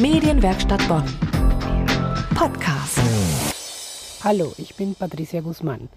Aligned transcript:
Medienwerkstatt 0.00 0.86
Bonn. 0.86 1.02
Podcast. 2.36 3.00
Hallo, 4.22 4.52
ich 4.56 4.76
bin 4.76 4.94
Patricia 4.94 5.40
Guzman. 5.40 5.88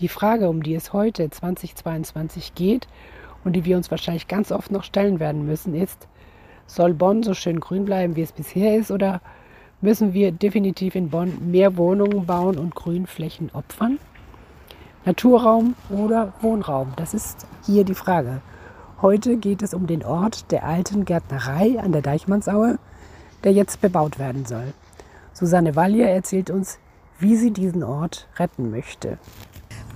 Die 0.00 0.08
Frage, 0.08 0.48
um 0.48 0.60
die 0.60 0.74
es 0.74 0.92
heute 0.92 1.30
2022 1.30 2.56
geht 2.56 2.88
und 3.44 3.52
die 3.52 3.64
wir 3.64 3.76
uns 3.76 3.92
wahrscheinlich 3.92 4.26
ganz 4.26 4.50
oft 4.50 4.72
noch 4.72 4.82
stellen 4.82 5.20
werden 5.20 5.46
müssen, 5.46 5.76
ist, 5.76 6.08
soll 6.66 6.94
Bonn 6.94 7.22
so 7.22 7.32
schön 7.32 7.60
grün 7.60 7.84
bleiben, 7.84 8.16
wie 8.16 8.22
es 8.22 8.32
bisher 8.32 8.76
ist, 8.76 8.90
oder 8.90 9.20
müssen 9.80 10.14
wir 10.14 10.32
definitiv 10.32 10.96
in 10.96 11.10
Bonn 11.10 11.52
mehr 11.52 11.76
Wohnungen 11.76 12.26
bauen 12.26 12.58
und 12.58 12.74
Grünflächen 12.74 13.50
opfern? 13.52 14.00
Naturraum 15.04 15.76
oder 15.90 16.32
Wohnraum? 16.40 16.92
Das 16.96 17.14
ist 17.14 17.46
hier 17.64 17.84
die 17.84 17.94
Frage. 17.94 18.40
Heute 19.00 19.36
geht 19.36 19.62
es 19.62 19.74
um 19.74 19.86
den 19.86 20.04
Ort 20.04 20.50
der 20.50 20.64
alten 20.64 21.04
Gärtnerei 21.04 21.78
an 21.78 21.92
der 21.92 22.02
Deichmannsaue, 22.02 22.80
der 23.44 23.52
jetzt 23.52 23.80
bebaut 23.80 24.18
werden 24.18 24.44
soll. 24.44 24.72
Susanne 25.32 25.76
Wallier 25.76 26.08
erzählt 26.08 26.50
uns, 26.50 26.78
wie 27.18 27.36
sie 27.36 27.50
diesen 27.50 27.82
Ort 27.82 28.26
retten 28.38 28.70
möchte. 28.70 29.18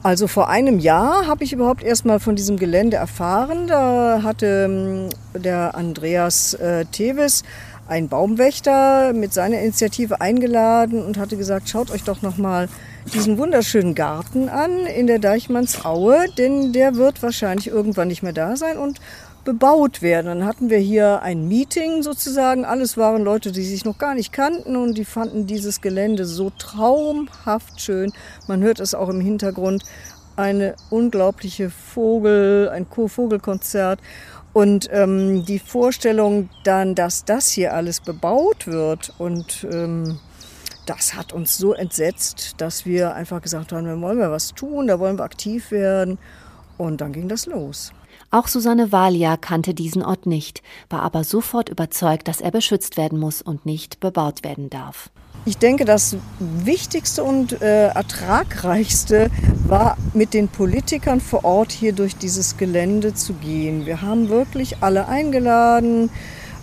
Also 0.03 0.29
vor 0.29 0.49
einem 0.49 0.79
Jahr 0.79 1.27
habe 1.27 1.43
ich 1.43 1.53
überhaupt 1.53 1.83
erst 1.83 2.05
mal 2.05 2.21
von 2.21 2.37
diesem 2.37 2.57
Gelände 2.57 2.97
erfahren. 2.97 3.67
Da 3.67 4.21
hatte 4.23 4.69
ähm, 4.69 5.09
der 5.41 5.75
Andreas 5.75 6.55
äh, 6.55 6.85
Tevis 6.87 7.43
einen 7.89 8.09
Baumwächter 8.09 9.13
mit 9.13 9.33
seiner 9.33 9.61
Initiative 9.61 10.21
eingeladen 10.21 11.05
und 11.05 11.19
hatte 11.19 11.37
gesagt, 11.37 11.69
schaut 11.69 11.91
euch 11.91 12.05
doch 12.05 12.23
noch 12.23 12.37
mal 12.37 12.69
diesen 13.13 13.39
wunderschönen 13.39 13.95
Garten 13.95 14.49
an 14.49 14.87
in 14.87 15.07
der 15.07 15.19
Deichmannsaue, 15.19 16.27
denn 16.37 16.73
der 16.73 16.97
wird 16.97 17.23
wahrscheinlich 17.23 17.69
irgendwann 17.69 18.09
nicht 18.09 18.23
mehr 18.23 18.35
da 18.35 18.57
sein 18.57 18.77
und 18.77 19.01
bebaut 19.49 20.03
werden. 20.03 20.27
Dann 20.27 20.45
hatten 20.45 20.69
wir 20.69 20.77
hier 20.77 21.23
ein 21.23 21.49
Meeting 21.49 22.03
sozusagen. 22.03 22.67
Alles 22.67 22.99
waren 22.99 23.25
Leute, 23.25 23.51
die 23.51 23.65
sich 23.65 23.87
noch 23.87 23.97
gar 23.97 24.15
nicht 24.15 24.31
kannten 24.31 24.77
und 24.77 24.99
die 24.99 25.07
fanden 25.07 25.47
dieses 25.47 25.81
Gelände 25.81 26.27
so 26.27 26.51
traumhaft 26.51 27.81
schön. 27.81 28.13
Man 28.47 28.63
hört 28.63 28.79
es 28.79 28.95
auch 28.95 29.09
im 29.09 29.23
Hintergrund. 29.23 29.85
Eine 30.37 30.75
unglaubliche 30.91 31.71
Vogel, 31.71 32.69
ein 32.69 32.87
Vogelkonzert. 32.87 34.01
Und 34.53 34.91
ähm, 34.93 35.47
die 35.47 35.61
Vorstellung 35.61 36.51
dann, 36.65 36.95
dass 36.95 37.25
das 37.25 37.49
hier 37.49 37.73
alles 37.73 38.01
bebaut 38.01 38.67
wird 38.67 39.15
und 39.17 39.67
ähm, 39.73 40.19
das 40.85 41.15
hat 41.15 41.33
uns 41.33 41.57
so 41.57 41.73
entsetzt, 41.73 42.57
dass 42.59 42.85
wir 42.85 43.15
einfach 43.15 43.41
gesagt 43.41 43.73
haben, 43.73 43.87
wir 43.87 43.99
wollen 43.99 44.19
wir 44.19 44.31
was 44.31 44.53
tun, 44.53 44.89
da 44.89 44.99
wollen 44.99 45.19
wir 45.19 45.25
aktiv 45.25 45.71
werden. 45.71 46.19
Und 46.77 47.01
dann 47.01 47.15
ging 47.15 47.29
das 47.29 47.47
los. 47.47 47.93
Auch 48.31 48.47
Susanne 48.47 48.93
Walia 48.93 49.39
kannte 49.39 49.73
diesen 49.73 50.05
Ort 50.05 50.27
nicht, 50.27 50.63
war 50.91 51.01
aber 51.01 51.25
sofort 51.25 51.71
überzeugt, 51.71 52.29
dass 52.29 52.43
er 52.43 52.51
beschützt 52.51 52.99
werden 52.99 53.19
muss 53.19 53.41
und 53.41 53.65
nicht 53.65 54.01
bebaut 54.01 54.45
werden 54.45 54.69
darf. 54.69 55.09
Ich 55.47 55.57
denke, 55.57 55.87
das 55.87 56.15
Wichtigste 56.39 57.25
und 57.25 57.63
äh, 57.63 57.87
Ertragreichste 57.87 59.31
war, 59.67 59.97
mit 60.13 60.35
den 60.35 60.49
Politikern 60.49 61.23
vor 61.23 61.45
Ort 61.47 61.73
hier 61.73 61.95
durch 61.95 62.17
dieses 62.17 62.59
Gelände 62.59 63.15
zu 63.15 63.33
gehen. 63.33 63.87
Wir 63.87 64.03
haben 64.03 64.29
wirklich 64.29 64.83
alle 64.83 65.09
eingeladen, 65.09 66.11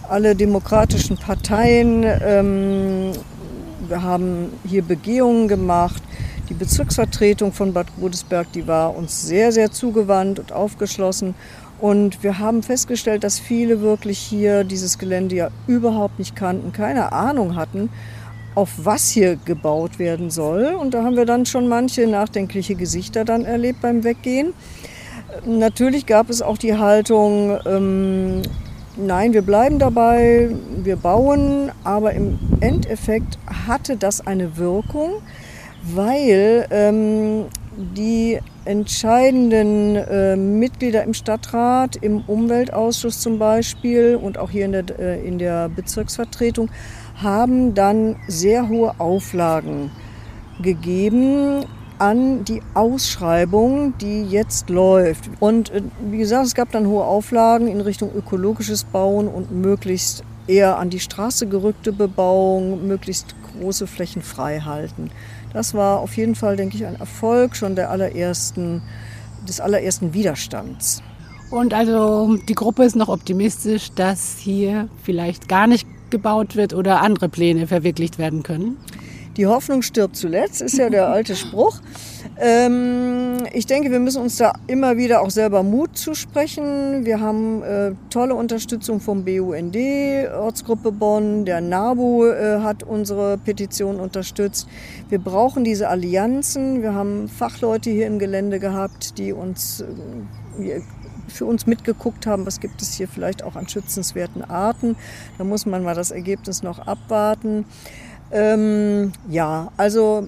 alle 0.08 0.36
demokratischen 0.36 1.18
Parteien, 1.18 2.06
ähm, 2.22 3.12
wir 3.88 4.04
haben 4.04 4.54
hier 4.68 4.84
Begehungen 4.84 5.48
gemacht. 5.48 6.04
Die 6.56 6.64
Bezirksvertretung 6.64 7.52
von 7.52 7.74
Bad 7.74 7.88
Godesberg, 8.00 8.50
die 8.54 8.66
war 8.66 8.96
uns 8.96 9.28
sehr, 9.28 9.52
sehr 9.52 9.72
zugewandt 9.72 10.40
und 10.40 10.54
aufgeschlossen. 10.54 11.36
Und 11.82 12.24
wir 12.24 12.40
haben 12.40 12.64
festgestellt, 12.64 13.26
dass 13.26 13.40
viele 13.40 13.82
wirklich 13.82 14.18
hier 14.18 14.64
dieses 14.64 14.98
Gelände 14.98 15.36
ja 15.36 15.50
überhaupt 15.68 16.18
nicht 16.18 16.34
kannten, 16.34 16.72
keine 16.72 17.12
Ahnung 17.12 17.58
hatten, 17.58 17.90
auf 18.56 18.70
was 18.78 19.10
hier 19.10 19.36
gebaut 19.36 20.00
werden 20.00 20.30
soll. 20.30 20.68
Und 20.80 20.94
da 20.94 21.04
haben 21.04 21.18
wir 21.18 21.26
dann 21.26 21.46
schon 21.46 21.68
manche 21.68 22.08
nachdenkliche 22.08 22.76
Gesichter 22.76 23.26
dann 23.26 23.44
erlebt 23.44 23.82
beim 23.82 24.06
Weggehen. 24.06 24.54
Natürlich 25.46 26.06
gab 26.06 26.30
es 26.30 26.42
auch 26.42 26.58
die 26.58 26.78
Haltung, 26.78 27.60
ähm, 27.66 28.44
Nein, 28.98 29.34
wir 29.34 29.42
bleiben 29.42 29.78
dabei, 29.78 30.52
wir 30.78 30.96
bauen, 30.96 31.70
aber 31.84 32.14
im 32.14 32.40
Endeffekt 32.62 33.38
hatte 33.68 33.98
das 33.98 34.26
eine 34.26 34.56
Wirkung, 34.56 35.16
weil 35.94 36.68
ähm, 36.72 37.46
die 37.78 38.40
entscheidenden 38.66 39.96
äh, 39.96 40.36
Mitglieder 40.36 41.04
im 41.04 41.14
Stadtrat, 41.14 41.96
im 41.98 42.22
Umweltausschuss 42.22 43.20
zum 43.20 43.38
Beispiel 43.38 44.16
und 44.16 44.38
auch 44.38 44.50
hier 44.50 44.66
in 44.66 44.72
der, 44.72 45.00
äh, 45.00 45.28
in 45.28 45.38
der 45.38 45.70
Bezirksvertretung 45.70 46.70
haben 47.22 47.74
dann 47.76 48.16
sehr 48.28 48.70
hohe 48.70 49.00
Auflagen 49.00 49.92
gegeben 50.62 51.66
an 51.98 52.44
die 52.44 52.62
Ausschreibung, 52.74 53.98
die 54.00 54.24
jetzt 54.24 54.70
läuft. 54.70 55.30
Und 55.40 55.72
äh, 55.72 55.82
wie 56.10 56.18
gesagt, 56.18 56.48
es 56.48 56.56
gab 56.56 56.72
dann 56.72 56.88
hohe 56.88 57.04
Auflagen 57.04 57.68
in 57.68 57.82
Richtung 57.82 58.12
ökologisches 58.14 58.84
Bauen 58.84 59.28
und 59.28 59.52
möglichst 59.52 60.24
eher 60.48 60.78
an 60.78 60.90
die 60.90 61.00
Straße 61.00 61.48
gerückte 61.48 61.92
Bebauung, 61.92 62.88
möglichst 62.88 63.36
große 63.52 63.88
Flächen 63.88 64.22
frei 64.22 64.60
halten. 64.60 65.12
Das 65.54 65.74
war 65.74 66.00
auf 66.00 66.18
jeden 66.18 66.36
Fall, 66.36 66.58
denke 66.58 66.76
ich, 66.76 66.86
ein 66.86 67.00
Erfolg 67.00 67.56
schon 67.56 67.76
der 67.76 67.90
allerersten, 67.90 68.82
des 69.48 69.60
allerersten 69.60 70.14
Widerstands. 70.14 71.02
Und 71.52 71.74
also 71.74 72.38
die 72.50 72.56
Gruppe 72.56 72.84
ist 72.84 72.96
noch 72.96 73.08
optimistisch, 73.08 73.92
dass 73.96 74.38
hier 74.38 74.90
vielleicht 75.04 75.48
gar 75.48 75.68
nicht 75.68 75.88
gebaut 76.10 76.56
wird 76.56 76.74
oder 76.74 77.02
andere 77.02 77.30
Pläne 77.30 77.68
verwirklicht 77.68 78.18
werden 78.18 78.44
können? 78.44 78.78
Die 79.38 79.48
Hoffnung 79.48 79.82
stirbt 79.82 80.16
zuletzt, 80.16 80.62
ist 80.62 80.78
ja 80.78 80.90
der 80.90 81.10
alte 81.10 81.36
Spruch. 81.36 81.82
Ähm, 82.40 83.38
ich 83.54 83.66
denke, 83.66 83.92
wir 83.92 84.00
müssen 84.00 84.22
uns 84.22 84.38
da 84.38 84.54
immer 84.68 84.96
wieder 84.98 85.22
auch 85.22 85.30
selber 85.30 85.62
Mut 85.62 85.98
zusprechen. 85.98 87.06
Wir 87.06 87.20
haben 87.20 87.62
äh, 87.64 87.92
tolle 88.10 88.36
Unterstützung 88.36 89.00
vom 89.00 89.26
BUND, 89.26 89.78
Ortsgruppe 90.38 90.92
Bonn. 90.92 91.46
Der 91.46 91.60
NABU 91.60 92.26
äh, 92.26 92.60
hat 92.62 92.84
unsere 92.84 93.38
Petition 93.38 94.00
unterstützt. 94.00 94.68
Wir 95.10 95.20
brauchen 95.20 95.64
diese 95.64 95.90
Allianzen. 95.90 96.82
Wir 96.82 96.94
haben 96.94 97.28
Fachleute 97.28 97.90
hier 97.90 98.08
im 98.08 98.20
Gelände 98.20 98.60
gehabt, 98.60 99.18
die 99.18 99.34
uns 99.34 99.82
äh, 100.60 100.82
für 101.28 101.46
uns 101.46 101.66
mitgeguckt 101.66 102.28
haben, 102.28 102.46
was 102.46 102.60
gibt 102.60 102.82
es 102.82 102.94
hier 102.94 103.08
vielleicht 103.08 103.44
auch 103.44 103.56
an 103.56 103.68
schützenswerten 103.68 104.44
Arten. 104.44 104.96
Da 105.38 105.44
muss 105.44 105.66
man 105.66 105.84
mal 105.84 105.96
das 105.96 106.12
Ergebnis 106.12 106.64
noch 106.64 106.80
abwarten. 106.80 107.66
Ähm, 108.32 109.12
ja, 109.30 109.72
also 109.78 110.28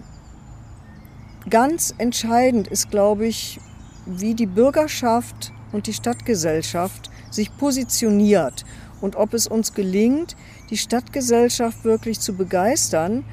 ganz 1.50 1.94
entscheidend 1.98 2.68
ist, 2.68 2.90
glaube 2.90 3.26
ich, 3.26 3.60
wie 4.06 4.36
die 4.36 4.46
Bürgerschaft 4.46 5.52
und 5.72 5.88
die 5.88 5.94
Stadtgesellschaft 5.94 7.10
sich 7.30 7.56
positioniert 7.58 8.66
und 9.02 9.16
ob 9.16 9.34
es 9.34 9.48
uns 9.48 9.74
gelingt, 9.74 10.36
die 10.70 10.78
Stadtgesellschaft 10.78 11.84
wirklich 11.84 12.20
zu 12.20 12.34
begeistern 12.34 13.24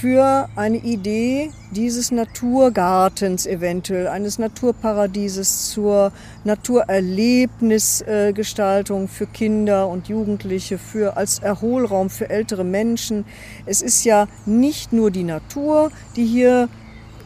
für 0.00 0.48
eine 0.56 0.78
Idee 0.78 1.50
dieses 1.70 2.10
Naturgartens 2.10 3.46
eventuell, 3.46 4.08
eines 4.08 4.38
Naturparadieses 4.38 5.70
zur 5.70 6.12
Naturerlebnisgestaltung 6.44 9.08
für 9.08 9.26
Kinder 9.26 9.88
und 9.88 10.08
Jugendliche, 10.08 10.78
für, 10.78 11.16
als 11.16 11.38
Erholraum 11.38 12.10
für 12.10 12.28
ältere 12.28 12.64
Menschen. 12.64 13.24
Es 13.66 13.82
ist 13.82 14.04
ja 14.04 14.26
nicht 14.46 14.92
nur 14.92 15.10
die 15.10 15.24
Natur, 15.24 15.90
die 16.16 16.26
hier 16.26 16.68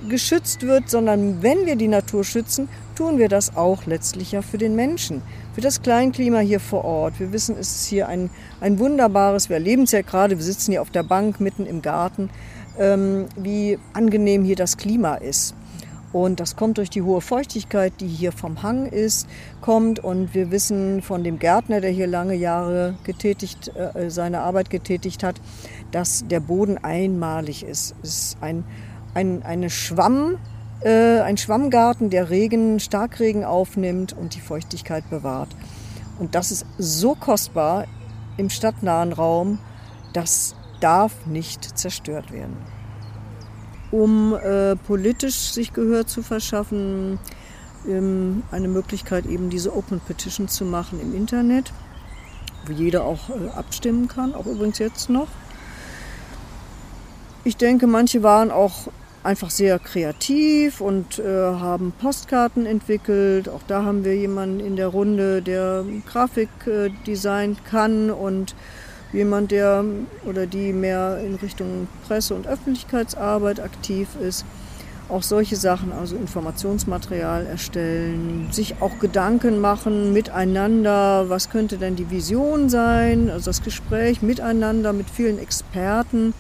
geschützt 0.09 0.63
wird, 0.63 0.89
sondern 0.89 1.43
wenn 1.43 1.67
wir 1.67 1.77
die 1.77 1.89
Natur 1.89 2.23
schützen, 2.23 2.69
tun 2.95 3.19
wir 3.19 3.29
das 3.29 3.57
auch 3.57 3.87
letztlich 3.87 4.33
ja 4.33 4.43
für 4.43 4.59
den 4.59 4.77
Menschen, 4.77 5.23
für 5.55 5.61
das 5.61 5.83
Kleinklima 5.83 6.39
hier 6.39 6.61
vor 6.61 6.85
Ort. 6.85 7.19
Wir 7.19 7.33
wissen, 7.33 7.57
es 7.59 7.77
ist 7.77 7.87
hier 7.87 8.09
ein, 8.09 8.31
ein 8.61 8.79
wunderbares, 8.79 9.49
wir 9.49 9.57
erleben 9.57 9.85
es 9.85 9.93
ja 9.93 10.03
gerade, 10.03 10.37
wir 10.37 10.45
sitzen 10.45 10.73
hier 10.73 10.83
auf 10.83 10.91
der 10.91 11.03
Bank 11.03 11.41
mitten 11.41 11.67
im 11.67 11.83
Garten, 11.83 12.31
wie 12.79 13.79
angenehm 13.93 14.45
hier 14.45 14.57
das 14.57 14.77
Klima 14.77 15.17
ist. 15.17 15.55
Und 16.13 16.41
das 16.41 16.57
kommt 16.57 16.79
durch 16.79 16.89
die 16.89 17.03
hohe 17.03 17.21
Feuchtigkeit, 17.21 17.93
die 18.01 18.07
hier 18.07 18.33
vom 18.33 18.63
Hang 18.63 18.87
ist, 18.87 19.29
kommt. 19.61 19.99
Und 20.03 20.35
wir 20.35 20.51
wissen 20.51 21.03
von 21.03 21.23
dem 21.23 21.39
Gärtner, 21.39 21.81
der 21.81 21.91
hier 21.91 22.07
lange 22.07 22.35
Jahre 22.35 22.95
getätigt, 23.05 23.71
äh, 23.77 24.11
seine 24.11 24.41
Arbeit 24.41 24.71
getätigt 24.71 25.23
hat, 25.23 25.41
dass 25.91 26.27
der 26.27 26.41
Boden 26.41 26.79
einmalig 26.79 27.63
ist. 27.63 27.95
Es 28.03 28.09
ist 28.09 28.39
ein, 28.41 28.65
ein, 29.15 29.43
eine 29.43 29.69
Schwamm, 29.69 30.39
äh, 30.81 31.21
ein 31.21 31.37
Schwammgarten, 31.37 32.09
der 32.09 32.31
Regen, 32.31 32.81
Starkregen 32.81 33.45
aufnimmt 33.45 34.15
und 34.15 34.35
die 34.35 34.41
Feuchtigkeit 34.41 35.09
bewahrt. 35.11 35.51
Und 36.19 36.35
das 36.35 36.51
ist 36.51 36.65
so 36.79 37.15
kostbar 37.15 37.85
im 38.39 38.49
stadtnahen 38.49 39.13
Raum, 39.13 39.59
das 40.15 40.55
darf 40.81 41.27
nicht 41.27 41.79
zerstört 41.79 42.33
werden. 42.33 42.57
Um 43.91 44.35
äh, 44.35 44.77
politisch 44.77 45.53
sich 45.53 45.73
Gehör 45.73 46.07
zu 46.07 46.23
verschaffen, 46.23 47.19
ähm, 47.87 48.43
eine 48.51 48.69
Möglichkeit 48.69 49.27
eben 49.27 49.51
diese 49.51 49.75
Open 49.75 50.01
Petition 50.01 50.49
zu 50.49 50.65
machen 50.65 51.01
im 51.01 51.15
Internet, 51.15 51.73
wo 52.67 52.73
jeder 52.73 53.05
auch 53.05 53.31
äh, 53.31 53.49
abstimmen 53.57 54.09
kann, 54.09 54.35
auch 54.35 54.47
übrigens 54.47 54.79
jetzt 54.79 55.09
noch. 55.09 55.29
ich 57.45 57.57
denke, 57.57 57.87
manche 57.87 58.23
waren 58.23 58.51
auch 58.51 58.89
einfach 59.23 59.51
sehr 59.51 59.79
kreativ 59.79 60.81
und 60.81 61.19
äh, 61.19 61.25
haben 61.25 61.93
Postkarten 61.93 62.67
entwickelt. 62.67 63.49
Auch 63.49 63.63
da 63.67 63.85
haben 63.85 64.05
wir 64.05 64.17
jemanden 64.17 64.61
in 64.61 64.77
der 64.77 64.89
Runde, 64.89 65.43
der 65.43 65.85
Grafikdesign 66.07 67.53
äh, 67.53 67.69
kann 67.69 68.11
und 68.11 68.55
jemand, 69.13 69.51
der 69.51 69.85
oder 70.27 70.47
die 70.47 70.73
mehr 70.73 71.19
in 71.25 71.35
Richtung 71.37 71.89
Presse- 72.07 72.35
und 72.35 72.47
Öffentlichkeitsarbeit 72.47 73.61
aktiv 73.61 74.09
ist. 74.21 74.45
Auch 75.09 75.23
solche 75.23 75.57
Sachen, 75.57 75.91
also 75.91 76.17
Informationsmaterial 76.17 77.47
erstellen, 77.47 78.49
sich 78.51 78.83
auch 78.83 78.99
Gedanken 78.99 79.59
machen 79.59 80.13
miteinander, 80.13 81.31
was 81.31 81.49
könnte 81.49 81.79
denn 81.79 81.97
die 81.97 82.11
Vision 82.11 82.69
sein, 82.69 83.31
also 83.31 83.47
das 83.47 83.63
Gespräch 83.63 84.21
miteinander 84.21 84.93
mit 84.93 85.09
vielen 85.09 85.39
Experten 85.39 86.35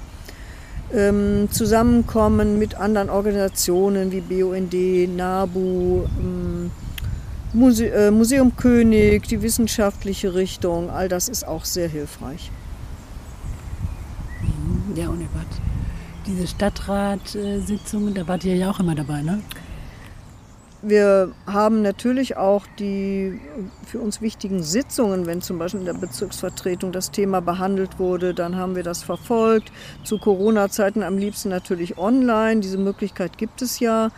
ähm, 0.92 1.48
zusammenkommen 1.50 2.58
mit 2.58 2.76
anderen 2.76 3.10
Organisationen 3.10 4.10
wie 4.12 4.20
BUND, 4.20 4.74
NABU, 5.16 6.04
ähm, 6.20 6.37
Muse 7.52 7.86
äh, 7.86 8.10
Museum 8.10 8.56
König, 8.56 9.26
die 9.28 9.40
wissenschaftliche 9.42 10.34
Richtung, 10.34 10.90
all 10.90 11.08
das 11.08 11.28
ist 11.28 11.46
auch 11.46 11.64
sehr 11.64 11.88
hilfreich. 11.88 12.50
Ja, 14.94 15.08
und 15.08 15.26
diese 16.26 16.46
Stadtratssitzungen, 16.46 18.14
da 18.14 18.28
wart 18.28 18.44
ihr 18.44 18.54
ja 18.54 18.70
auch 18.70 18.80
immer 18.80 18.94
dabei, 18.94 19.22
ne? 19.22 19.40
Wir 20.80 21.32
haben 21.46 21.82
natürlich 21.82 22.36
auch 22.36 22.64
die 22.78 23.40
für 23.84 23.98
uns 23.98 24.20
wichtigen 24.20 24.62
Sitzungen, 24.62 25.26
wenn 25.26 25.42
zum 25.42 25.58
Beispiel 25.58 25.80
in 25.80 25.86
der 25.86 25.94
Bezirksvertretung 25.94 26.92
das 26.92 27.10
Thema 27.10 27.40
behandelt 27.40 27.98
wurde, 27.98 28.32
dann 28.32 28.54
haben 28.54 28.76
wir 28.76 28.84
das 28.84 29.02
verfolgt. 29.02 29.72
Zu 30.04 30.18
Corona-Zeiten 30.18 31.02
am 31.02 31.18
liebsten 31.18 31.48
natürlich 31.48 31.98
online. 31.98 32.60
Diese 32.60 32.78
Möglichkeit 32.78 33.38
gibt 33.38 33.60
es 33.60 33.80
ja. 33.80 34.10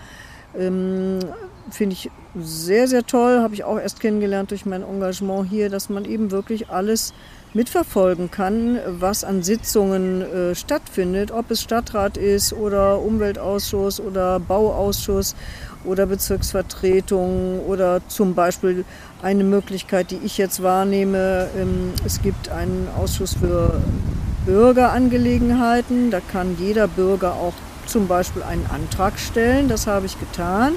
Ähm, 0.58 1.20
Finde 1.70 1.94
ich 1.94 2.10
sehr, 2.34 2.88
sehr 2.88 3.04
toll. 3.06 3.40
Habe 3.40 3.54
ich 3.54 3.64
auch 3.64 3.78
erst 3.78 4.00
kennengelernt 4.00 4.50
durch 4.50 4.66
mein 4.66 4.82
Engagement 4.82 5.48
hier, 5.48 5.68
dass 5.68 5.88
man 5.88 6.04
eben 6.04 6.30
wirklich 6.30 6.70
alles 6.70 7.12
mitverfolgen 7.52 8.30
kann, 8.30 8.78
was 8.86 9.24
an 9.24 9.42
Sitzungen 9.42 10.22
äh, 10.22 10.54
stattfindet, 10.54 11.32
ob 11.32 11.50
es 11.50 11.62
Stadtrat 11.62 12.16
ist 12.16 12.52
oder 12.52 13.00
Umweltausschuss 13.00 14.00
oder 14.00 14.38
Bauausschuss 14.38 15.34
oder 15.84 16.06
Bezirksvertretung 16.06 17.60
oder 17.66 18.00
zum 18.08 18.34
Beispiel 18.34 18.84
eine 19.22 19.44
Möglichkeit, 19.44 20.10
die 20.12 20.20
ich 20.24 20.38
jetzt 20.38 20.62
wahrnehme. 20.62 21.48
Ähm, 21.56 21.92
es 22.04 22.22
gibt 22.22 22.50
einen 22.50 22.88
Ausschuss 22.96 23.34
für 23.34 23.80
Bürgerangelegenheiten. 24.46 26.10
Da 26.10 26.20
kann 26.20 26.56
jeder 26.58 26.86
Bürger 26.86 27.32
auch 27.32 27.54
zum 27.86 28.06
Beispiel 28.06 28.42
einen 28.42 28.66
Antrag 28.72 29.18
stellen. 29.18 29.68
Das 29.68 29.86
habe 29.86 30.06
ich 30.06 30.18
getan. 30.20 30.74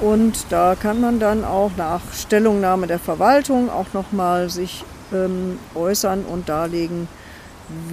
Und 0.00 0.46
da 0.50 0.76
kann 0.76 1.00
man 1.00 1.18
dann 1.18 1.44
auch 1.44 1.72
nach 1.76 2.00
Stellungnahme 2.12 2.86
der 2.86 3.00
Verwaltung 3.00 3.68
auch 3.68 3.92
nochmal 3.94 4.48
sich 4.48 4.84
ähm, 5.12 5.58
äußern 5.74 6.24
und 6.24 6.48
darlegen, 6.48 7.08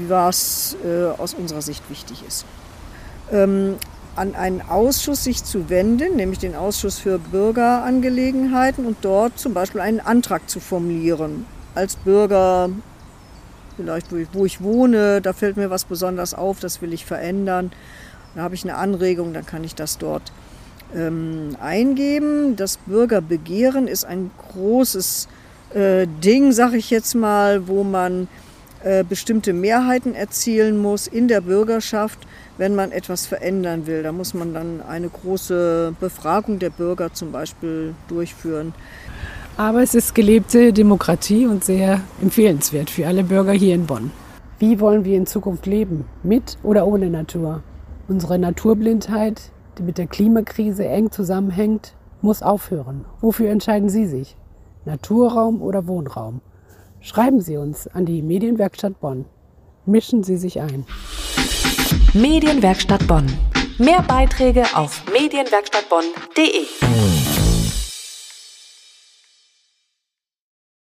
was 0.08 0.78
äh, 0.86 1.06
aus 1.20 1.34
unserer 1.34 1.62
Sicht 1.62 1.90
wichtig 1.90 2.24
ist. 2.28 2.46
Ähm, 3.32 3.76
an 4.16 4.36
einen 4.36 4.62
Ausschuss 4.62 5.24
sich 5.24 5.44
zu 5.44 5.70
wenden, 5.70 6.16
nämlich 6.16 6.40
den 6.40 6.56
Ausschuss 6.56 7.00
für 7.00 7.18
Bürgerangelegenheiten 7.18 8.86
und 8.86 8.98
dort 9.02 9.38
zum 9.40 9.54
Beispiel 9.54 9.82
einen 9.82 10.00
Antrag 10.00 10.50
zu 10.50 10.60
formulieren. 10.60 11.46
Als 11.74 11.96
Bürger, 11.98 12.70
vielleicht 13.76 14.12
wo 14.12 14.16
ich, 14.16 14.28
wo 14.32 14.46
ich 14.46 14.62
wohne, 14.62 15.22
da 15.22 15.34
fällt 15.34 15.58
mir 15.58 15.70
was 15.70 15.84
besonders 15.84 16.34
auf, 16.34 16.60
das 16.60 16.82
will 16.82 16.94
ich 16.94 17.04
verändern. 17.04 17.72
Da 18.36 18.44
habe 18.44 18.56
ich 18.56 18.64
eine 18.64 18.76
Anregung, 18.76 19.34
dann 19.34 19.46
kann 19.46 19.64
ich 19.64 19.76
das 19.76 19.98
dort 19.98 20.32
ähm, 20.94 21.56
eingeben. 21.62 22.56
Das 22.56 22.78
Bürgerbegehren 22.78 23.88
ist 23.88 24.06
ein 24.06 24.32
großes 24.52 25.28
äh, 25.74 26.08
Ding, 26.24 26.52
sage 26.52 26.78
ich 26.78 26.90
jetzt 26.90 27.16
mal, 27.16 27.68
wo 27.68 27.84
man 27.84 28.28
äh, 28.84 29.04
bestimmte 29.04 29.54
Mehrheiten 29.54 30.14
erzielen 30.14 30.78
muss 30.78 31.08
in 31.08 31.28
der 31.28 31.42
Bürgerschaft 31.42 32.20
wenn 32.58 32.76
man 32.76 32.92
etwas 32.92 33.26
verändern 33.26 33.88
will. 33.88 34.04
Da 34.04 34.12
muss 34.12 34.34
man 34.34 34.54
dann 34.54 34.82
eine 34.82 35.10
große 35.10 35.96
Befragung 36.00 36.60
der 36.60 36.70
Bürger 36.70 37.14
zum 37.14 37.32
Beispiel 37.32 37.94
durchführen. 38.08 38.74
Aber 39.58 39.82
es 39.82 39.96
ist 39.96 40.16
gelebte 40.16 40.74
Demokratie 40.74 41.46
und 41.46 41.64
sehr 41.64 42.02
empfehlenswert 42.22 42.90
für 42.90 43.08
alle 43.08 43.24
Bürger 43.24 43.54
hier 43.54 43.76
in 43.76 43.86
Bonn. 43.86 44.12
Wie 44.60 44.80
wollen 44.80 45.06
wir 45.06 45.18
in 45.18 45.26
Zukunft 45.26 45.66
leben? 45.66 46.06
Mit 46.24 46.58
oder 46.64 46.88
ohne 46.88 47.10
Natur? 47.10 47.62
Unsere 48.08 48.38
Naturblindheit, 48.38 49.42
die 49.78 49.84
mit 49.84 49.98
der 49.98 50.08
Klimakrise 50.08 50.88
eng 50.88 51.12
zusammenhängt, 51.12 51.94
muss 52.22 52.42
aufhören. 52.42 53.06
Wofür 53.22 53.50
entscheiden 53.50 53.90
Sie 53.90 54.06
sich? 54.06 54.36
Naturraum 54.86 55.62
oder 55.62 55.88
Wohnraum? 55.88 56.42
Schreiben 57.02 57.42
Sie 57.42 57.58
uns 57.58 57.88
an 57.88 58.06
die 58.06 58.22
Medienwerkstatt 58.22 59.00
Bonn. 59.00 59.26
Mischen 59.86 60.24
Sie 60.24 60.38
sich 60.38 60.60
ein. 60.60 60.86
Medienwerkstatt 62.14 63.06
Bonn. 63.08 63.26
Mehr 63.78 64.02
Beiträge 64.02 64.64
auf 64.74 65.04
medienwerkstattbonn.de. 65.12 67.15